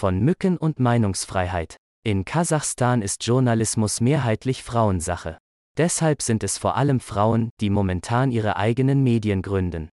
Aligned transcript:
Von 0.00 0.20
Mücken 0.20 0.56
und 0.56 0.80
Meinungsfreiheit. 0.80 1.76
In 2.06 2.24
Kasachstan 2.24 3.02
ist 3.02 3.26
Journalismus 3.26 4.00
mehrheitlich 4.00 4.62
Frauensache. 4.62 5.36
Deshalb 5.76 6.22
sind 6.22 6.42
es 6.42 6.56
vor 6.56 6.78
allem 6.78 7.00
Frauen, 7.00 7.50
die 7.60 7.68
momentan 7.68 8.30
ihre 8.30 8.56
eigenen 8.56 9.02
Medien 9.02 9.42
gründen. 9.42 9.90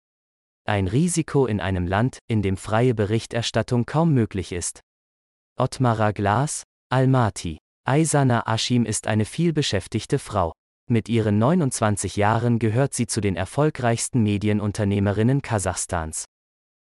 Ein 0.64 0.88
Risiko 0.88 1.48
in 1.48 1.60
einem 1.60 1.88
Land, 1.88 2.20
in 2.28 2.44
dem 2.44 2.56
freie 2.56 2.94
Berichterstattung 2.94 3.88
kaum 3.88 4.14
möglich 4.14 4.52
ist. 4.52 4.82
Ottmara 5.58 6.12
Glas, 6.12 6.66
Almaty. 6.92 7.58
Aysana 7.84 8.46
Ashim 8.46 8.86
ist 8.86 9.08
eine 9.08 9.26
vielbeschäftigte 9.26 10.20
Frau. 10.20 10.54
Mit 10.88 11.10
ihren 11.10 11.40
29 11.40 12.16
Jahren 12.16 12.60
gehört 12.60 12.94
sie 12.94 13.08
zu 13.08 13.22
den 13.22 13.36
erfolgreichsten 13.36 14.22
Medienunternehmerinnen 14.22 15.42
Kasachstans. 15.42 16.26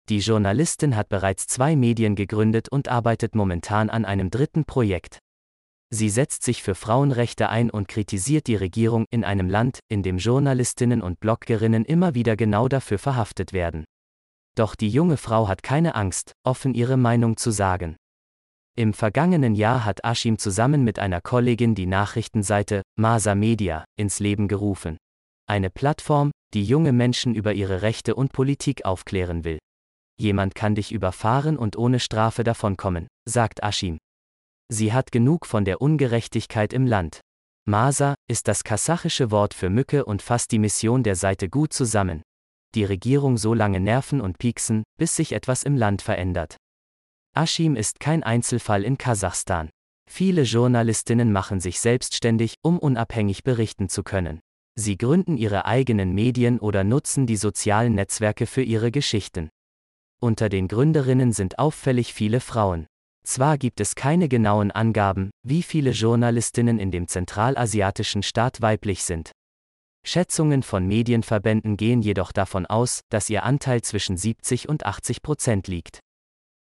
Die 0.09 0.19
Journalistin 0.19 0.95
hat 0.95 1.09
bereits 1.09 1.49
zwei 1.49 1.75
Medien 1.75 2.15
gegründet 2.15 2.69
und 2.69 2.89
arbeitet 2.89 3.35
momentan 3.35 3.91
an 3.91 4.05
einem 4.05 4.31
dritten 4.31 4.65
Projekt. 4.65 5.19
Sie 5.91 6.11
setzt 6.11 6.45
sich 6.45 6.63
für 6.63 6.75
Frauenrechte 6.75 7.49
ein 7.49 7.71
und 7.71 7.89
kritisiert 7.89 8.47
die 8.47 8.57
Regierung 8.57 9.07
in 9.11 9.25
einem 9.25 9.49
Land, 9.49 9.81
in 9.89 10.03
dem 10.03 10.19
Journalistinnen 10.19 11.03
und 11.03 11.19
Bloggerinnen 11.19 11.85
immer 11.85 12.15
wieder 12.15 12.37
genau 12.37 12.69
dafür 12.69 12.99
verhaftet 12.99 13.53
werden. 13.53 13.85
Doch 14.57 14.75
die 14.75 14.89
junge 14.89 15.17
Frau 15.17 15.49
hat 15.49 15.63
keine 15.63 15.95
Angst, 15.95 16.33
offen 16.45 16.75
ihre 16.75 16.97
Meinung 16.97 17.37
zu 17.37 17.51
sagen. 17.51 17.97
Im 18.77 18.95
vergangenen 18.95 19.55
Jahr 19.55 19.85
hat 19.85 20.05
Ashim 20.05 20.39
zusammen 20.39 20.85
mit 20.85 20.99
einer 20.99 21.21
Kollegin 21.21 21.75
die 21.75 21.87
Nachrichtenseite 21.87 22.83
Masa 22.97 23.35
Media 23.35 23.85
ins 23.99 24.21
Leben 24.21 24.49
gerufen. 24.49 24.99
Eine 25.49 25.71
Plattform, 25.71 26.31
die 26.55 26.65
junge 26.65 26.93
Menschen 26.93 27.35
über 27.35 27.55
ihre 27.55 27.83
Rechte 27.83 28.15
und 28.15 28.33
Politik 28.33 28.85
aufklären 28.85 29.45
will. 29.45 29.59
Jemand 30.19 30.55
kann 30.55 30.75
dich 30.75 30.93
überfahren 30.93 31.57
und 31.59 31.77
ohne 31.77 32.01
Strafe 32.01 32.45
davonkommen, 32.45 33.07
sagt 33.29 33.63
Ashim. 33.63 33.99
Sie 34.69 34.93
hat 34.93 35.13
genug 35.13 35.47
von 35.47 35.65
der 35.65 35.81
Ungerechtigkeit 35.81 36.73
im 36.73 36.87
Land. 36.87 37.21
Masa 37.69 38.15
ist 38.29 38.49
das 38.49 38.65
kasachische 38.65 39.31
Wort 39.31 39.55
für 39.55 39.71
Mücke 39.71 40.05
und 40.05 40.23
fasst 40.23 40.53
die 40.53 40.59
Mission 40.59 41.03
der 41.03 41.17
Seite 41.17 41.49
gut 41.49 41.73
zusammen. 41.73 42.23
Die 42.75 42.85
Regierung 42.85 43.37
so 43.39 43.55
lange 43.55 43.81
nerven 43.81 44.21
und 44.21 44.39
pieksen, 44.39 44.85
bis 44.99 45.17
sich 45.17 45.33
etwas 45.33 45.63
im 45.63 45.77
Land 45.77 46.03
verändert. 46.03 46.57
Ashim 47.35 47.77
ist 47.77 48.01
kein 48.01 48.23
Einzelfall 48.23 48.85
in 48.85 48.99
Kasachstan. 48.99 49.71
Viele 50.09 50.43
Journalistinnen 50.43 51.33
machen 51.33 51.61
sich 51.61 51.81
selbstständig, 51.81 52.55
um 52.63 52.79
unabhängig 52.79 53.43
berichten 53.43 53.89
zu 53.89 54.03
können. 54.03 54.41
Sie 54.79 54.97
gründen 54.97 55.37
ihre 55.37 55.65
eigenen 55.65 56.13
Medien 56.13 56.59
oder 56.59 56.85
nutzen 56.85 57.27
die 57.27 57.37
sozialen 57.37 57.95
Netzwerke 57.95 58.47
für 58.47 58.63
ihre 58.63 58.91
Geschichten. 58.91 59.49
Unter 60.21 60.49
den 60.49 60.67
Gründerinnen 60.67 61.33
sind 61.33 61.59
auffällig 61.59 62.15
viele 62.15 62.41
Frauen. 62.41 62.87
Zwar 63.25 63.59
gibt 63.59 63.81
es 63.81 63.95
keine 63.95 64.29
genauen 64.29 64.71
Angaben, 64.71 65.31
wie 65.43 65.63
viele 65.63 65.91
Journalistinnen 65.91 66.79
in 66.79 66.91
dem 66.91 67.07
zentralasiatischen 67.07 68.23
Staat 68.23 68.63
weiblich 68.63 69.05
sind. 69.05 69.33
Schätzungen 70.07 70.63
von 70.63 70.87
Medienverbänden 70.87 71.77
gehen 71.77 72.01
jedoch 72.01 72.33
davon 72.33 72.65
aus, 72.65 73.01
dass 73.11 73.29
ihr 73.29 73.43
Anteil 73.43 73.83
zwischen 73.83 74.17
70 74.17 74.69
und 74.69 74.87
80 74.87 75.21
Prozent 75.21 75.69
liegt. 75.69 76.01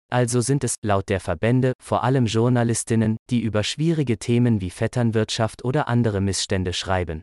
Also 0.09 0.41
sind 0.41 0.63
es, 0.63 0.75
laut 0.81 1.09
der 1.09 1.19
Verbände, 1.19 1.73
vor 1.81 2.03
allem 2.03 2.25
Journalistinnen, 2.25 3.17
die 3.29 3.41
über 3.41 3.63
schwierige 3.63 4.17
Themen 4.17 4.61
wie 4.61 4.69
Vetternwirtschaft 4.69 5.65
oder 5.65 5.87
andere 5.87 6.21
Missstände 6.21 6.71
schreiben. 6.71 7.21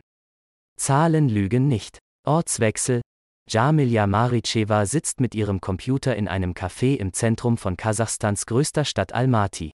Zahlen 0.77 1.27
lügen 1.27 1.67
nicht. 1.67 1.99
Ortswechsel, 2.25 3.01
Jamilja 3.47 4.07
Maricheva 4.07 4.85
sitzt 4.85 5.19
mit 5.19 5.35
ihrem 5.35 5.61
Computer 5.61 6.15
in 6.15 6.27
einem 6.27 6.53
Café 6.53 6.95
im 6.95 7.13
Zentrum 7.13 7.57
von 7.57 7.75
Kasachstans 7.75 8.45
größter 8.45 8.85
Stadt 8.85 9.13
Almaty. 9.13 9.71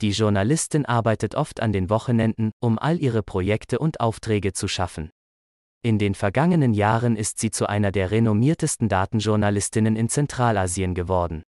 Die 0.00 0.10
Journalistin 0.10 0.86
arbeitet 0.86 1.34
oft 1.34 1.60
an 1.60 1.72
den 1.72 1.90
Wochenenden, 1.90 2.52
um 2.60 2.78
all 2.78 3.00
ihre 3.00 3.22
Projekte 3.22 3.78
und 3.78 4.00
Aufträge 4.00 4.52
zu 4.52 4.68
schaffen. 4.68 5.10
In 5.82 5.98
den 5.98 6.14
vergangenen 6.14 6.74
Jahren 6.74 7.16
ist 7.16 7.38
sie 7.38 7.50
zu 7.50 7.68
einer 7.68 7.92
der 7.92 8.10
renommiertesten 8.10 8.88
Datenjournalistinnen 8.88 9.96
in 9.96 10.08
Zentralasien 10.08 10.94
geworden. 10.94 11.42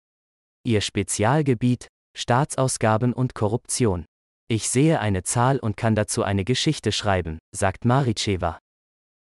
Ihr 0.65 0.81
Spezialgebiet 0.81 1.89
Staatsausgaben 2.17 3.13
und 3.13 3.35
Korruption. 3.35 4.05
Ich 4.49 4.69
sehe 4.69 5.01
eine 5.01 5.23
Zahl 5.23 5.59
und 5.59 5.77
kann 5.77 5.95
dazu 5.95 6.25
eine 6.25 6.45
Geschichte 6.45 6.91
schreiben, 6.91 7.39
sagt 7.53 7.85
Maricheva. 7.85 8.59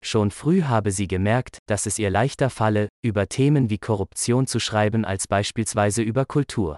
Schon 0.05 0.33
früh 0.33 0.63
habe 0.63 0.91
sie 0.91 1.07
gemerkt, 1.07 1.59
dass 1.67 1.87
es 1.87 1.99
ihr 1.99 2.11
leichter 2.11 2.51
falle, 2.51 2.89
über 3.05 3.29
Themen 3.29 3.71
wie 3.71 3.79
Korruption 3.79 4.47
zu 4.47 4.59
schreiben 4.59 5.05
als 5.05 5.29
beispielsweise 5.29 6.03
über 6.03 6.25
Kultur. 6.25 6.77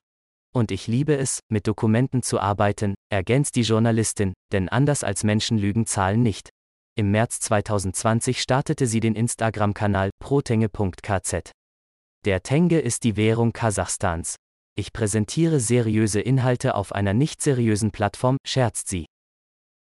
Und 0.55 0.71
ich 0.71 0.87
liebe 0.87 1.17
es, 1.17 1.41
mit 1.51 1.67
Dokumenten 1.67 2.23
zu 2.23 2.39
arbeiten, 2.39 2.95
ergänzt 3.11 3.57
die 3.57 3.63
Journalistin, 3.63 4.35
denn 4.53 4.69
anders 4.69 5.03
als 5.03 5.25
Menschen 5.25 5.59
lügen 5.59 5.87
Zahlen 5.87 6.23
nicht. 6.23 6.51
Im 6.97 7.11
März 7.11 7.41
2020 7.41 8.41
startete 8.41 8.87
sie 8.87 9.01
den 9.01 9.17
Instagram-Kanal 9.17 10.11
protenge.kz. 10.21 11.51
Der 12.25 12.43
Tenge 12.43 12.79
ist 12.79 13.03
die 13.03 13.17
Währung 13.17 13.53
Kasachstans. 13.53 14.37
Ich 14.77 14.93
präsentiere 14.93 15.61
seriöse 15.61 16.21
Inhalte 16.21 16.75
auf 16.75 16.93
einer 16.93 17.15
nicht 17.15 17.43
seriösen 17.43 17.91
Plattform, 17.91 18.37
scherzt 18.47 18.89
sie. 18.89 19.07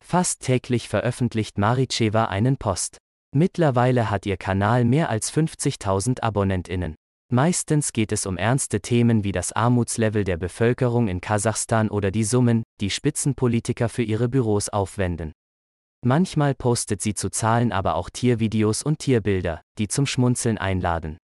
Fast 0.04 0.42
täglich 0.42 0.88
veröffentlicht 0.88 1.58
Maricheva 1.58 2.26
einen 2.26 2.58
Post. 2.58 3.01
Mittlerweile 3.34 4.10
hat 4.10 4.26
ihr 4.26 4.36
Kanal 4.36 4.84
mehr 4.84 5.10
als 5.10 5.32
50.000 5.32 6.22
Abonnentinnen. 6.22 6.96
Meistens 7.32 7.94
geht 7.94 8.12
es 8.12 8.26
um 8.26 8.36
ernste 8.36 8.82
Themen 8.82 9.24
wie 9.24 9.32
das 9.32 9.54
Armutslevel 9.54 10.26
der 10.26 10.36
Bevölkerung 10.36 11.08
in 11.08 11.22
Kasachstan 11.22 11.90
oder 11.90 12.12
die 12.12 12.26
Summen, 12.26 12.64
die 12.82 12.90
Spitzenpolitiker 12.90 13.88
für 13.88 14.04
ihre 14.04 14.28
Büros 14.28 14.68
aufwenden. 14.68 15.32
Manchmal 16.04 16.56
postet 16.56 17.02
sie 17.02 17.14
zu 17.14 17.30
Zahlen 17.30 17.72
aber 17.72 17.96
auch 17.96 18.10
Tiervideos 18.10 18.84
und 18.84 19.00
Tierbilder, 19.00 19.62
die 19.78 19.88
zum 19.88 20.08
Schmunzeln 20.08 20.58
einladen. 20.58 21.18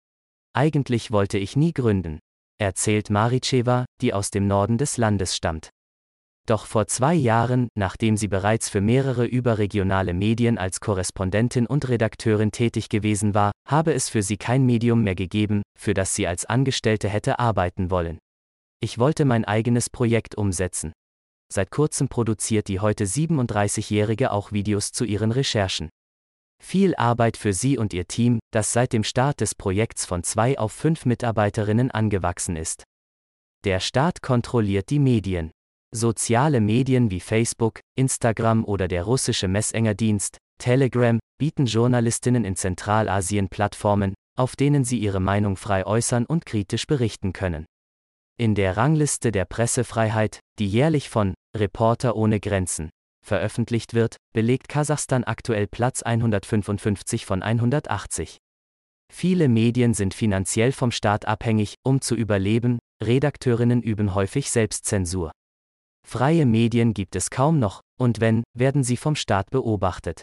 Eigentlich 0.55 1.11
wollte 1.11 1.39
ich 1.39 1.56
nie 1.56 1.72
gründen, 1.72 2.21
erzählt 2.59 3.11
Maricheva, 3.11 3.84
die 4.00 4.15
aus 4.15 4.31
dem 4.31 4.47
Norden 4.47 4.78
des 4.78 4.97
Landes 4.97 5.34
stammt. 5.34 5.71
Doch 6.47 6.67
vor 6.67 6.87
zwei 6.87 7.12
Jahren, 7.15 7.69
nachdem 7.75 8.17
sie 8.17 8.29
bereits 8.29 8.69
für 8.69 8.81
mehrere 8.81 9.27
überregionale 9.27 10.15
Medien 10.15 10.59
als 10.59 10.79
Korrespondentin 10.79 11.67
und 11.67 11.89
Redakteurin 11.89 12.53
tätig 12.53 12.89
gewesen 12.89 13.34
war, 13.34 13.51
habe 13.67 13.93
es 13.93 14.09
für 14.09 14.23
sie 14.23 14.37
kein 14.37 14.65
Medium 14.65 15.03
mehr 15.03 15.17
gegeben, 15.17 15.62
für 15.77 15.93
das 15.93 16.15
sie 16.15 16.29
als 16.29 16.45
Angestellte 16.45 17.09
hätte 17.09 17.41
arbeiten 17.41 17.91
wollen. 17.91 18.19
Ich 18.81 18.99
wollte 18.99 19.25
mein 19.25 19.45
eigenes 19.45 19.91
Projekt 19.91 20.37
umsetzen. 20.37 20.93
Seit 21.53 21.73
kurzem 21.73 22.09
produziert 22.09 22.69
die 22.69 22.78
heute 22.78 23.05
37-Jährige 23.05 24.31
auch 24.31 24.53
Videos 24.53 24.93
zu 24.93 25.05
ihren 25.05 25.33
Recherchen. 25.33 25.89
Viel 26.63 26.95
Arbeit 26.95 27.37
für 27.37 27.53
sie 27.53 27.77
und 27.77 27.93
ihr 27.93 28.07
Team, 28.07 28.39
das 28.53 28.73
seit 28.73 28.93
dem 28.93 29.03
Start 29.03 29.41
des 29.41 29.57
Projekts 29.57 30.07
von 30.07 30.23
zwei 30.23 30.59
auf 30.59 30.73
fünf 30.73 31.07
Mitarbeiterinnen 31.07 31.91
angewachsen 31.91 32.55
ist. 32.55 32.84
Der 33.65 33.81
Staat 33.81 34.23
kontrolliert 34.23 34.91
die 34.91 35.01
Medien. 35.01 35.51
Soziale 35.97 36.61
Medien 36.61 37.11
wie 37.11 37.21
Facebook, 37.21 37.81
Instagram 37.97 38.67
oder 38.67 38.87
der 38.87 39.05
russische 39.05 39.49
Messengerdienst, 39.49 40.37
Telegram, 40.59 41.19
bieten 41.39 41.65
Journalistinnen 41.65 42.45
in 42.45 42.55
Zentralasien 42.55 43.49
Plattformen, 43.49 44.12
auf 44.39 44.57
denen 44.57 44.84
sie 44.84 44.99
ihre 44.99 45.21
Meinung 45.21 45.57
frei 45.57 45.87
äußern 45.87 46.27
und 46.27 46.45
kritisch 46.45 46.87
berichten 46.87 47.33
können. 47.33 47.65
In 48.39 48.55
der 48.55 48.77
Rangliste 48.77 49.33
der 49.33 49.47
Pressefreiheit, 49.47 50.41
die 50.59 50.69
jährlich 50.69 51.09
von 51.09 51.33
Reporter 51.57 52.15
ohne 52.15 52.41
Grenzen 52.41 52.91
veröffentlicht 53.25 53.95
wird, 53.95 54.17
belegt 54.34 54.69
Kasachstan 54.69 55.25
aktuell 55.25 55.67
Platz 55.67 56.03
155 56.03 57.25
von 57.25 57.41
180. 57.41 58.37
Viele 59.11 59.49
Medien 59.49 59.95
sind 59.95 60.13
finanziell 60.13 60.73
vom 60.73 60.91
Staat 60.91 61.27
abhängig, 61.27 61.77
um 61.83 62.03
zu 62.03 62.15
überleben, 62.15 62.81
Redakteurinnen 63.03 63.81
üben 63.81 64.15
häufig 64.15 64.51
Selbstzensur. 64.51 65.33
Freie 66.09 66.47
Medien 66.47 66.95
gibt 66.95 67.16
es 67.16 67.30
kaum 67.30 67.59
noch, 67.59 67.80
und 67.98 68.21
wenn, 68.21 68.45
werden 68.57 68.84
sie 68.84 68.97
vom 68.97 69.16
Staat 69.16 69.51
beobachtet. 69.51 70.22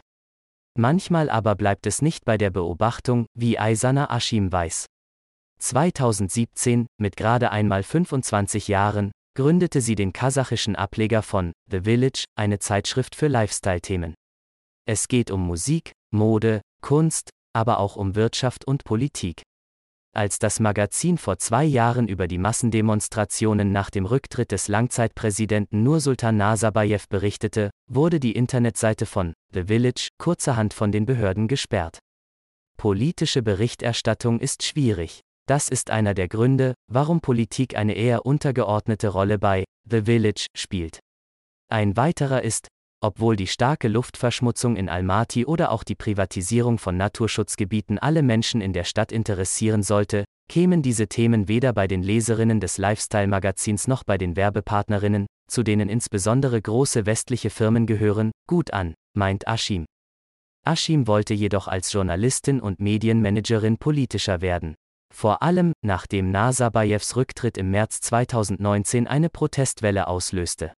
Manchmal 0.79 1.29
aber 1.29 1.55
bleibt 1.55 1.85
es 1.85 2.01
nicht 2.01 2.23
bei 2.23 2.37
der 2.37 2.51
Beobachtung, 2.51 3.25
wie 3.37 3.59
Aysana 3.59 4.09
Ashim 4.09 4.49
weiß. 4.49 4.85
2017, 5.59 6.87
mit 6.97 7.17
gerade 7.17 7.51
einmal 7.51 7.83
25 7.83 8.69
Jahren, 8.69 9.11
gründete 9.35 9.81
sie 9.81 9.95
den 9.95 10.13
kasachischen 10.13 10.77
Ableger 10.77 11.21
von 11.21 11.51
The 11.69 11.81
Village, 11.81 12.23
eine 12.37 12.59
Zeitschrift 12.59 13.13
für 13.13 13.27
Lifestyle-Themen. 13.27 14.15
Es 14.87 15.09
geht 15.09 15.31
um 15.31 15.45
Musik, 15.45 15.91
Mode, 16.13 16.61
Kunst, 16.81 17.29
aber 17.53 17.79
auch 17.79 17.97
um 17.97 18.15
Wirtschaft 18.15 18.65
und 18.65 18.85
Politik. 18.85 19.43
Als 20.15 20.37
das 20.37 20.59
Magazin 20.59 21.17
vor 21.17 21.39
zwei 21.39 21.63
Jahren 21.63 22.07
über 22.07 22.27
die 22.27 22.37
Massendemonstrationen 22.37 23.71
nach 23.71 23.89
dem 23.89 24.05
Rücktritt 24.05 24.51
des 24.51 24.67
Langzeitpräsidenten 24.67 25.81
Nursultan 25.81 26.37
Nazarbayev 26.37 27.07
berichtete, 27.09 27.71
wurde 27.89 28.19
die 28.19 28.33
Internetseite 28.33 29.07
von 29.07 29.33
The 29.55 29.63
Village 29.63 30.09
kurzerhand 30.19 30.75
von 30.75 30.91
den 30.91 31.07
Behörden 31.07 31.47
gesperrt. 31.47 31.97
Politische 32.77 33.41
Berichterstattung 33.41 34.39
ist 34.39 34.61
schwierig. 34.61 35.21
Das 35.47 35.67
ist 35.67 35.89
einer 35.89 36.13
der 36.13 36.27
Gründe, 36.27 36.75
warum 36.87 37.19
Politik 37.19 37.75
eine 37.75 37.93
eher 37.93 38.23
untergeordnete 38.23 39.07
Rolle 39.07 39.39
bei 39.39 39.63
The 39.89 40.03
Village 40.03 40.45
spielt. 40.55 40.99
Ein 41.69 41.97
weiterer 41.97 42.43
ist, 42.43 42.67
obwohl 43.03 43.35
die 43.35 43.47
starke 43.47 43.89
Luftverschmutzung 43.89 44.77
in 44.77 44.87
Almaty 44.87 45.45
oder 45.45 45.71
auch 45.71 45.83
die 45.83 45.93
Privatisierung 45.93 46.77
von 46.77 46.95
Naturschutzgebieten 46.95 47.99
alle 47.99 48.23
Menschen 48.23 48.61
in 48.61 48.71
der 48.71 48.85
Stadt 48.85 49.11
interessieren 49.11 49.83
sollte, 49.83 50.23
kämen 50.49 50.81
diese 50.81 51.07
Themen 51.07 51.49
weder 51.49 51.73
bei 51.73 51.85
den 51.87 52.01
Leserinnen 52.01 52.61
des 52.61 52.77
Lifestyle-Magazins 52.77 53.89
noch 53.89 54.05
bei 54.05 54.17
den 54.17 54.37
Werbepartnerinnen, 54.37 55.27
zu 55.51 55.63
denen 55.63 55.89
insbesondere 55.89 56.61
große 56.61 57.05
westliche 57.05 57.49
Firmen 57.49 57.87
gehören, 57.87 58.31
gut 58.47 58.71
an, 58.71 58.93
meint 59.17 59.47
Ashim. 59.47 59.85
Ashim 60.65 61.05
wollte 61.05 61.33
jedoch 61.33 61.67
als 61.67 61.91
Journalistin 61.91 62.61
und 62.61 62.79
Medienmanagerin 62.79 63.77
politischer 63.79 64.39
werden. 64.39 64.75
Vor 65.13 65.43
allem, 65.43 65.73
nachdem 65.85 66.31
Nazarbayevs 66.31 67.17
Rücktritt 67.17 67.57
im 67.57 67.69
März 67.69 67.99
2019 67.99 69.07
eine 69.07 69.29
Protestwelle 69.29 70.07
auslöste. 70.07 70.71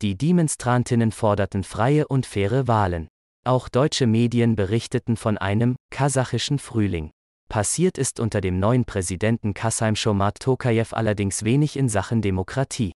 Die 0.00 0.16
Demonstrantinnen 0.16 1.10
forderten 1.10 1.64
freie 1.64 2.06
und 2.06 2.24
faire 2.24 2.68
Wahlen. 2.68 3.08
Auch 3.44 3.68
deutsche 3.68 4.06
Medien 4.06 4.54
berichteten 4.54 5.16
von 5.16 5.38
einem 5.38 5.74
kasachischen 5.90 6.60
Frühling. 6.60 7.10
Passiert 7.48 7.98
ist 7.98 8.20
unter 8.20 8.40
dem 8.40 8.60
neuen 8.60 8.84
Präsidenten 8.84 9.54
Kasaim 9.54 9.96
Shomat 9.96 10.38
Tokayev 10.38 10.94
allerdings 10.94 11.42
wenig 11.42 11.76
in 11.76 11.88
Sachen 11.88 12.22
Demokratie. 12.22 12.92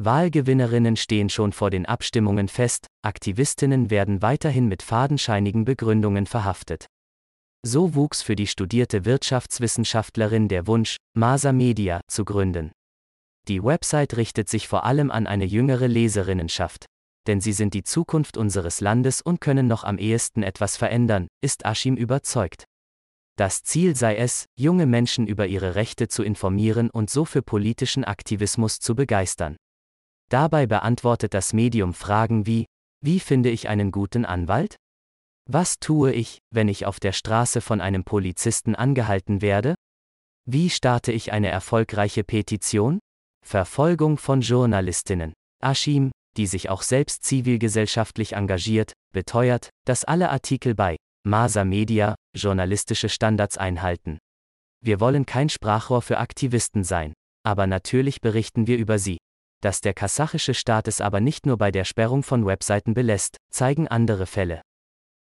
Wahlgewinnerinnen 0.00 0.96
stehen 0.96 1.28
schon 1.28 1.52
vor 1.52 1.70
den 1.70 1.86
Abstimmungen 1.86 2.48
fest, 2.48 2.88
Aktivistinnen 3.02 3.90
werden 3.90 4.20
weiterhin 4.20 4.66
mit 4.66 4.82
fadenscheinigen 4.82 5.64
Begründungen 5.64 6.26
verhaftet. 6.26 6.86
So 7.64 7.94
wuchs 7.94 8.22
für 8.22 8.34
die 8.34 8.48
studierte 8.48 9.04
Wirtschaftswissenschaftlerin 9.04 10.48
der 10.48 10.66
Wunsch, 10.66 10.96
Masa 11.16 11.52
Media 11.52 12.00
zu 12.08 12.24
gründen. 12.24 12.72
Die 13.48 13.62
Website 13.62 14.16
richtet 14.16 14.48
sich 14.48 14.68
vor 14.68 14.84
allem 14.84 15.10
an 15.10 15.26
eine 15.26 15.44
jüngere 15.44 15.86
Leserinnenschaft. 15.86 16.86
Denn 17.26 17.40
sie 17.40 17.52
sind 17.52 17.74
die 17.74 17.82
Zukunft 17.82 18.36
unseres 18.36 18.80
Landes 18.80 19.20
und 19.20 19.40
können 19.40 19.66
noch 19.66 19.84
am 19.84 19.98
ehesten 19.98 20.42
etwas 20.42 20.76
verändern, 20.76 21.28
ist 21.42 21.64
Ashim 21.64 21.96
überzeugt. 21.96 22.64
Das 23.36 23.62
Ziel 23.62 23.96
sei 23.96 24.16
es, 24.16 24.46
junge 24.56 24.86
Menschen 24.86 25.26
über 25.26 25.46
ihre 25.46 25.74
Rechte 25.74 26.08
zu 26.08 26.22
informieren 26.22 26.88
und 26.90 27.10
so 27.10 27.24
für 27.24 27.42
politischen 27.42 28.04
Aktivismus 28.04 28.78
zu 28.78 28.94
begeistern. 28.94 29.56
Dabei 30.30 30.66
beantwortet 30.66 31.34
das 31.34 31.52
Medium 31.52 31.94
Fragen 31.94 32.46
wie, 32.46 32.66
wie 33.02 33.20
finde 33.20 33.50
ich 33.50 33.68
einen 33.68 33.90
guten 33.90 34.24
Anwalt? 34.24 34.76
Was 35.46 35.78
tue 35.78 36.12
ich, 36.12 36.38
wenn 36.50 36.68
ich 36.68 36.86
auf 36.86 37.00
der 37.00 37.12
Straße 37.12 37.60
von 37.60 37.80
einem 37.80 38.04
Polizisten 38.04 38.74
angehalten 38.74 39.42
werde? 39.42 39.74
Wie 40.46 40.70
starte 40.70 41.12
ich 41.12 41.32
eine 41.32 41.48
erfolgreiche 41.48 42.24
Petition? 42.24 43.00
Verfolgung 43.46 44.16
von 44.16 44.40
Journalistinnen. 44.40 45.34
Ashim, 45.62 46.10
die 46.36 46.46
sich 46.46 46.70
auch 46.70 46.82
selbst 46.82 47.24
zivilgesellschaftlich 47.24 48.32
engagiert, 48.32 48.92
beteuert, 49.12 49.68
dass 49.86 50.04
alle 50.04 50.30
Artikel 50.30 50.74
bei 50.74 50.96
Masa 51.26 51.64
Media 51.64 52.14
journalistische 52.34 53.08
Standards 53.08 53.58
einhalten. 53.58 54.18
Wir 54.82 54.98
wollen 54.98 55.26
kein 55.26 55.50
Sprachrohr 55.50 56.02
für 56.02 56.18
Aktivisten 56.18 56.84
sein, 56.84 57.12
aber 57.46 57.66
natürlich 57.66 58.20
berichten 58.20 58.66
wir 58.66 58.78
über 58.78 58.98
sie. 58.98 59.18
Dass 59.62 59.80
der 59.80 59.94
kasachische 59.94 60.54
Staat 60.54 60.88
es 60.88 61.00
aber 61.00 61.20
nicht 61.20 61.46
nur 61.46 61.58
bei 61.58 61.70
der 61.70 61.84
Sperrung 61.84 62.22
von 62.22 62.46
Webseiten 62.46 62.94
belässt, 62.94 63.36
zeigen 63.50 63.88
andere 63.88 64.26
Fälle. 64.26 64.62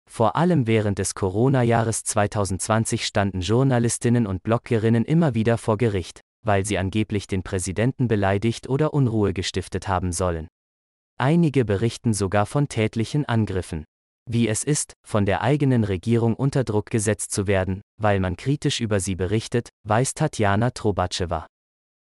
Vor 0.09 0.35
allem 0.35 0.67
während 0.67 0.99
des 0.99 1.15
Corona-Jahres 1.15 2.03
2020 2.03 3.05
standen 3.05 3.41
Journalistinnen 3.41 4.25
und 4.25 4.41
Bloggerinnen 4.43 5.05
immer 5.05 5.33
wieder 5.33 5.57
vor 5.57 5.77
Gericht, 5.77 6.21
weil 6.47 6.65
sie 6.65 6.77
angeblich 6.77 7.27
den 7.27 7.43
Präsidenten 7.43 8.07
beleidigt 8.07 8.67
oder 8.67 8.93
Unruhe 8.93 9.33
gestiftet 9.33 9.87
haben 9.87 10.11
sollen. 10.11 10.47
Einige 11.19 11.65
berichten 11.65 12.13
sogar 12.13 12.45
von 12.45 12.69
tätlichen 12.69 13.25
Angriffen. 13.25 13.83
Wie 14.29 14.47
es 14.47 14.63
ist, 14.63 14.93
von 15.05 15.25
der 15.25 15.41
eigenen 15.41 15.83
Regierung 15.83 16.35
unter 16.35 16.63
Druck 16.63 16.89
gesetzt 16.89 17.31
zu 17.31 17.47
werden, 17.47 17.81
weil 17.99 18.19
man 18.19 18.35
kritisch 18.35 18.81
über 18.81 18.99
sie 18.99 19.15
berichtet, 19.15 19.69
weiß 19.87 20.13
Tatjana 20.13 20.71
Trobatschewa. 20.71 21.47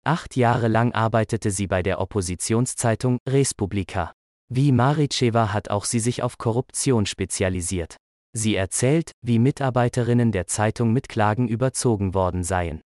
Acht 0.05 0.37
Jahre 0.37 0.69
lang 0.69 0.93
arbeitete 0.93 1.51
sie 1.51 1.67
bei 1.67 1.83
der 1.83 2.01
Oppositionszeitung 2.01 3.19
Respublika. 3.29 4.13
Wie 4.51 4.71
Maricheva 4.71 5.53
hat 5.53 5.71
auch 5.71 5.85
sie 5.85 5.99
sich 5.99 6.23
auf 6.23 6.39
Korruption 6.39 7.07
spezialisiert. 7.07 7.97
Sie 8.37 8.55
erzählt, 8.55 9.13
wie 9.23 9.39
Mitarbeiterinnen 9.39 10.31
der 10.31 10.47
Zeitung 10.47 10.93
mit 10.93 11.09
Klagen 11.09 11.49
überzogen 11.49 12.15
worden 12.15 12.45
seien. 12.45 12.81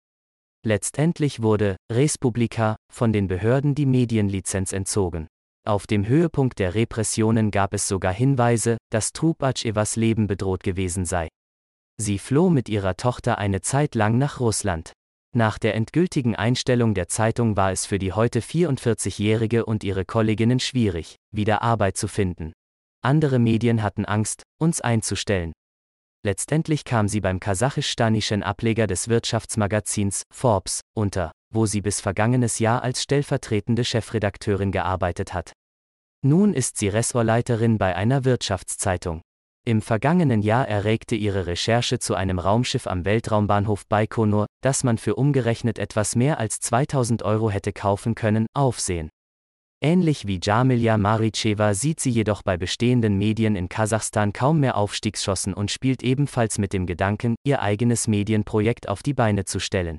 Letztendlich 0.66 1.42
wurde 1.42 1.76
Respublika 1.92 2.74
von 2.92 3.12
den 3.12 3.28
Behörden 3.28 3.76
die 3.76 3.86
Medienlizenz 3.86 4.72
entzogen. 4.72 5.28
Auf 5.64 5.86
dem 5.86 6.08
Höhepunkt 6.08 6.58
der 6.58 6.74
Repressionen 6.74 7.52
gab 7.52 7.72
es 7.72 7.86
sogar 7.86 8.12
Hinweise, 8.12 8.76
dass 8.90 9.12
Trubachevas 9.12 9.94
Leben 9.94 10.26
bedroht 10.26 10.64
gewesen 10.64 11.04
sei. 11.04 11.28
Sie 11.98 12.18
floh 12.18 12.50
mit 12.50 12.68
ihrer 12.68 12.96
Tochter 12.96 13.38
eine 13.38 13.60
Zeit 13.60 13.94
lang 13.94 14.18
nach 14.18 14.40
Russland. 14.40 14.90
Nach 15.36 15.56
der 15.56 15.76
endgültigen 15.76 16.34
Einstellung 16.34 16.94
der 16.94 17.06
Zeitung 17.06 17.56
war 17.56 17.70
es 17.70 17.86
für 17.86 18.00
die 18.00 18.12
heute 18.12 18.40
44-Jährige 18.40 19.66
und 19.66 19.84
ihre 19.84 20.04
Kolleginnen 20.04 20.58
schwierig, 20.58 21.14
wieder 21.32 21.62
Arbeit 21.62 21.96
zu 21.96 22.08
finden. 22.08 22.52
Andere 23.04 23.38
Medien 23.38 23.84
hatten 23.84 24.04
Angst, 24.04 24.42
uns 24.58 24.80
einzustellen. 24.80 25.52
Letztendlich 26.24 26.84
kam 26.84 27.08
sie 27.08 27.20
beim 27.20 27.40
kasachisch-stanischen 27.40 28.42
Ableger 28.42 28.86
des 28.86 29.08
Wirtschaftsmagazins 29.08 30.22
Forbes 30.32 30.80
unter, 30.94 31.32
wo 31.52 31.66
sie 31.66 31.80
bis 31.80 32.00
vergangenes 32.00 32.58
Jahr 32.58 32.82
als 32.82 33.02
stellvertretende 33.02 33.84
Chefredakteurin 33.84 34.72
gearbeitet 34.72 35.34
hat. 35.34 35.52
Nun 36.22 36.54
ist 36.54 36.78
sie 36.78 36.88
Ressortleiterin 36.88 37.78
bei 37.78 37.94
einer 37.94 38.24
Wirtschaftszeitung. 38.24 39.22
Im 39.64 39.82
vergangenen 39.82 40.42
Jahr 40.42 40.68
erregte 40.68 41.16
ihre 41.16 41.46
Recherche 41.46 41.98
zu 41.98 42.14
einem 42.14 42.38
Raumschiff 42.38 42.86
am 42.86 43.04
Weltraumbahnhof 43.04 43.86
Baikonur, 43.88 44.46
das 44.62 44.84
man 44.84 44.96
für 44.96 45.16
umgerechnet 45.16 45.78
etwas 45.78 46.14
mehr 46.14 46.38
als 46.38 46.60
2000 46.60 47.24
Euro 47.24 47.50
hätte 47.50 47.72
kaufen 47.72 48.14
können, 48.14 48.46
Aufsehen. 48.54 49.08
Ähnlich 49.82 50.26
wie 50.26 50.40
Jamilja 50.42 50.96
Maricheva 50.96 51.74
sieht 51.74 52.00
sie 52.00 52.10
jedoch 52.10 52.42
bei 52.42 52.56
bestehenden 52.56 53.18
Medien 53.18 53.56
in 53.56 53.68
Kasachstan 53.68 54.32
kaum 54.32 54.60
mehr 54.60 54.76
Aufstiegschancen 54.76 55.52
und 55.52 55.70
spielt 55.70 56.02
ebenfalls 56.02 56.58
mit 56.58 56.72
dem 56.72 56.86
Gedanken, 56.86 57.36
ihr 57.44 57.60
eigenes 57.60 58.08
Medienprojekt 58.08 58.88
auf 58.88 59.02
die 59.02 59.12
Beine 59.12 59.44
zu 59.44 59.60
stellen. 59.60 59.98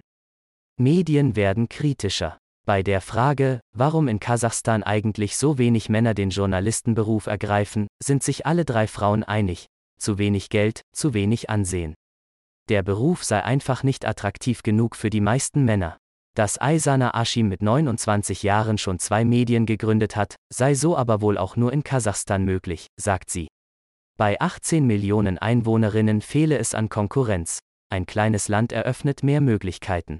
Medien 0.79 1.35
werden 1.35 1.69
kritischer. 1.69 2.39
Bei 2.65 2.81
der 2.81 3.01
Frage, 3.01 3.61
warum 3.73 4.07
in 4.07 4.19
Kasachstan 4.19 4.83
eigentlich 4.83 5.37
so 5.37 5.57
wenig 5.57 5.89
Männer 5.89 6.15
den 6.15 6.31
Journalistenberuf 6.31 7.27
ergreifen, 7.27 7.87
sind 8.03 8.23
sich 8.23 8.45
alle 8.45 8.65
drei 8.65 8.87
Frauen 8.87 9.23
einig. 9.23 9.67
Zu 9.99 10.17
wenig 10.17 10.49
Geld, 10.49 10.81
zu 10.93 11.13
wenig 11.13 11.49
Ansehen. 11.49 11.93
Der 12.67 12.83
Beruf 12.83 13.23
sei 13.23 13.43
einfach 13.43 13.83
nicht 13.83 14.05
attraktiv 14.05 14.63
genug 14.63 14.95
für 14.95 15.09
die 15.09 15.21
meisten 15.21 15.65
Männer. 15.65 15.97
Dass 16.37 16.59
Aysana 16.59 17.15
Ashim 17.15 17.47
mit 17.47 17.63
29 17.63 18.43
Jahren 18.43 18.77
schon 18.77 18.99
zwei 18.99 19.25
Medien 19.25 19.65
gegründet 19.65 20.15
hat, 20.15 20.35
sei 20.53 20.75
so 20.75 20.95
aber 20.95 21.19
wohl 21.21 21.35
auch 21.35 21.55
nur 21.55 21.73
in 21.73 21.83
Kasachstan 21.83 22.45
möglich, 22.45 22.85
sagt 22.95 23.31
sie. 23.31 23.47
Bei 24.19 24.39
18 24.39 24.85
Millionen 24.85 25.39
Einwohnerinnen 25.39 26.21
fehle 26.21 26.59
es 26.59 26.75
an 26.75 26.89
Konkurrenz. 26.89 27.57
Ein 27.89 28.05
kleines 28.05 28.49
Land 28.49 28.71
eröffnet 28.71 29.23
mehr 29.23 29.41
Möglichkeiten. 29.41 30.19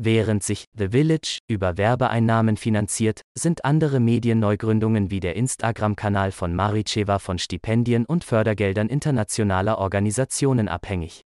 Während 0.00 0.42
sich 0.42 0.64
The 0.72 0.88
Village 0.88 1.40
über 1.48 1.76
Werbeeinnahmen 1.76 2.56
finanziert, 2.56 3.20
sind 3.36 3.66
andere 3.66 4.00
Medienneugründungen 4.00 5.10
wie 5.10 5.20
der 5.20 5.36
Instagram-Kanal 5.36 6.32
von 6.32 6.54
Maricheva 6.54 7.18
von 7.18 7.38
Stipendien 7.38 8.06
und 8.06 8.24
Fördergeldern 8.24 8.88
internationaler 8.88 9.76
Organisationen 9.76 10.68
abhängig. 10.68 11.20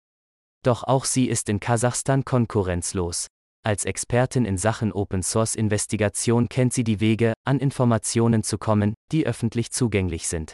Doch 0.63 0.85
auch 0.85 1.03
sie 1.03 1.25
ist 1.25 1.49
in 1.49 1.59
Kasachstan 1.59 2.23
konkurrenzlos. 2.23 3.27
Als 3.67 3.83
Expertin 3.83 4.45
in 4.45 4.57
Sachen 4.57 4.93
Open-Source-Investigation 4.93 6.47
kennt 6.47 6.71
sie 6.71 6.86
die 6.86 7.01
Wege, 7.01 7.33
an 7.43 7.59
Informationen 7.59 8.41
zu 8.41 8.57
kommen, 8.57 8.93
die 9.12 9.27
öffentlich 9.27 9.71
zugänglich 9.71 10.29
sind. 10.29 10.53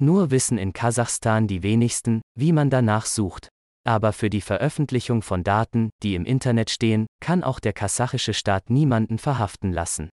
Nur 0.00 0.32
wissen 0.32 0.58
in 0.58 0.72
Kasachstan 0.72 1.46
die 1.46 1.62
wenigsten, 1.62 2.20
wie 2.36 2.50
man 2.50 2.68
danach 2.68 3.06
sucht, 3.06 3.48
aber 3.86 4.12
für 4.12 4.28
die 4.28 4.40
Veröffentlichung 4.40 5.22
von 5.22 5.44
Daten, 5.44 5.90
die 6.02 6.16
im 6.16 6.24
Internet 6.24 6.70
stehen, 6.70 7.06
kann 7.20 7.44
auch 7.44 7.60
der 7.60 7.74
kasachische 7.74 8.34
Staat 8.34 8.70
niemanden 8.70 9.18
verhaften 9.18 9.72
lassen. 9.72 10.10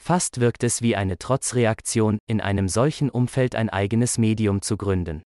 Fast 0.00 0.40
wirkt 0.40 0.64
es 0.64 0.80
wie 0.80 0.96
eine 0.96 1.18
Trotzreaktion, 1.18 2.16
in 2.26 2.40
einem 2.40 2.66
solchen 2.66 3.10
Umfeld 3.10 3.56
ein 3.56 3.68
eigenes 3.68 4.16
Medium 4.16 4.62
zu 4.62 4.78
gründen. 4.78 5.22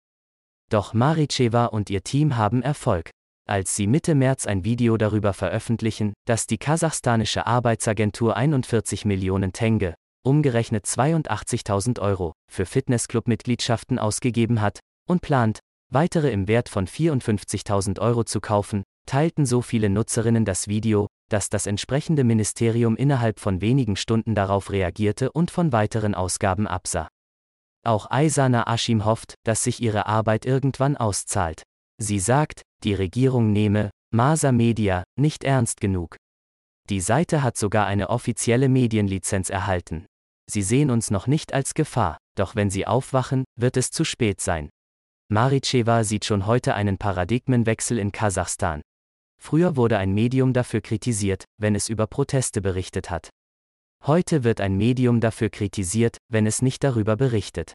Doch 0.71 0.93
Maricheva 0.93 1.67
und 1.67 1.89
ihr 1.89 2.03
Team 2.03 2.37
haben 2.37 2.63
Erfolg. 2.63 3.11
Als 3.49 3.77
sie 3.77 3.87
Mitte 3.87 4.17
März 4.17 4.47
ein 4.47 4.65
Video 4.65 4.97
darüber 4.97 5.33
veröffentlichen, 5.33 6.15
dass 6.27 6.49
die 6.49 6.59
kasachstanische 6.59 7.47
Arbeitsagentur 7.47 8.37
41 8.37 9.05
Millionen 9.05 9.53
Tenge, 9.53 9.95
umgerechnet 10.25 10.85
82.000 10.85 12.01
Euro, 12.01 12.33
für 12.51 12.67
Fitnessclub-Mitgliedschaften 12.67 14.01
ausgegeben 14.01 14.61
hat 14.61 14.81
und 15.09 15.23
plant, 15.23 15.61
weitere 15.93 16.33
im 16.33 16.49
Wert 16.49 16.69
von 16.69 16.89
54.000 16.89 18.01
Euro 18.01 18.25
zu 18.25 18.41
kaufen, 18.41 18.83
teilten 19.07 19.47
so 19.47 19.63
viele 19.63 19.91
Nutzerinnen 19.91 20.45
das 20.45 20.67
Video, 20.67 21.07
dass 21.31 21.49
das 21.49 21.67
entsprechende 21.67 22.25
Ministerium 22.25 22.97
innerhalb 22.97 23.39
von 23.39 23.61
wenigen 23.61 23.95
Stunden 23.95 24.35
darauf 24.35 24.73
reagierte 24.73 25.31
und 25.31 25.53
von 25.53 25.71
weiteren 25.71 26.17
Ausgaben 26.17 26.67
absah. 26.67 27.07
Auch 27.85 28.11
Aisana 28.11 28.67
Ashim 28.67 29.05
hofft, 29.05 29.35
dass 29.45 29.63
sich 29.63 29.81
ihre 29.81 30.07
Arbeit 30.07 30.45
irgendwann 30.45 30.97
auszahlt. 30.97 31.63
Sie 31.99 32.19
sagt, 32.19 32.63
die 32.85 32.95
Regierung 32.95 33.53
nehme 33.53 33.91
Masa 34.13 34.53
Media 34.53 35.03
nicht 35.19 35.45
ernst 35.45 35.81
genug. 35.81 36.17
Die 36.89 37.01
Seite 37.01 37.43
hat 37.43 37.57
sogar 37.57 37.87
eine 37.87 38.11
offizielle 38.11 38.69
Medienlizenz 38.69 39.51
erhalten. 39.51 40.07
Sie 40.49 40.63
sehen 40.63 40.91
uns 40.91 41.11
noch 41.11 41.27
nicht 41.27 41.53
als 41.53 41.75
Gefahr, 41.75 42.19
doch 42.37 42.55
wenn 42.55 42.71
sie 42.71 42.87
aufwachen, 42.87 43.45
wird 43.59 43.77
es 43.77 43.91
zu 43.91 44.05
spät 44.05 44.41
sein. 44.41 44.69
Maricheva 45.29 46.05
sieht 46.05 46.25
schon 46.25 46.47
heute 46.47 46.75
einen 46.75 46.99
Paradigmenwechsel 46.99 47.99
in 47.99 48.13
Kasachstan. 48.13 48.81
Früher 49.43 49.77
wurde 49.77 49.99
ein 49.99 50.13
Medium 50.15 50.53
dafür 50.53 50.81
kritisiert, 50.81 51.45
wenn 51.61 51.75
es 51.75 51.89
über 51.89 52.07
Proteste 52.07 52.61
berichtet 52.61 53.11
hat. 53.11 53.31
Heute 54.05 54.45
wird 54.45 54.61
ein 54.61 54.77
Medium 54.77 55.21
dafür 55.21 55.51
kritisiert, 55.51 56.19
wenn 56.29 56.47
es 56.47 56.63
nicht 56.63 56.85
darüber 56.85 57.17
berichtet. 57.17 57.75